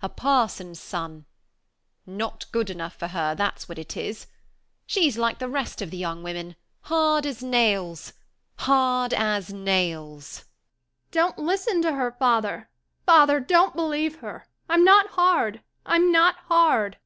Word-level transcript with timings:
A 0.00 0.08
parson's 0.08 0.80
son! 0.80 1.26
Not 2.06 2.50
good 2.52 2.70
enough 2.70 2.96
for 2.96 3.08
her, 3.08 3.34
that's 3.34 3.68
what 3.68 3.78
it 3.78 3.98
is. 3.98 4.26
She's 4.86 5.18
like 5.18 5.40
the 5.40 5.46
rest 5.46 5.82
of 5.82 5.90
the 5.90 5.98
young 5.98 6.22
women— 6.22 6.56
hard 6.90 7.26
as 7.26 7.42
nails! 7.42 8.14
Hard 8.60 9.12
as 9.12 9.52
nails! 9.52 10.26
SYDNEY 10.26 11.12
[Crying 11.12 11.28
out.] 11.28 11.36
Don't 11.36 11.46
listen 11.46 11.82
to 11.82 11.92
her, 11.92 12.12
father! 12.12 12.70
Father, 13.04 13.40
don't 13.40 13.74
believe 13.76 14.20
her! 14.20 14.46
I'm 14.70 14.84
not 14.84 15.08
hard. 15.08 15.60
I'm 15.84 16.10
not 16.10 16.36
hard. 16.48 16.96